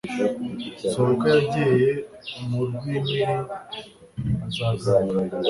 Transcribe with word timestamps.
sobukwe 0.89 1.27
yagiye 1.37 1.89
mu 2.47 2.61
rwimpiri 2.69 3.33
azagaruka 4.71 5.35